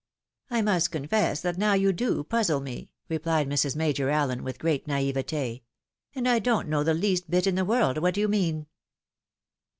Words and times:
"I 0.49 0.63
must 0.63 0.89
confess 0.91 1.41
that 1.41 1.59
now 1.59 1.73
you 1.73 1.93
do 1.93 2.23
puzzle 2.23 2.59
me," 2.59 2.89
replied 3.07 3.47
Mrs. 3.47 3.75
Major 3.75 4.09
Allen, 4.09 4.43
with 4.43 4.57
great 4.57 4.87
naivete," 4.87 5.61
and 6.15 6.27
I 6.27 6.39
don't 6.39 6.67
know 6.69 6.83
the 6.83 6.95
least 6.95 7.29
bit 7.29 7.45
in 7.45 7.53
the 7.53 7.65
world 7.65 7.99
what 7.99 8.17
you 8.17 8.27
mean." 8.27 8.65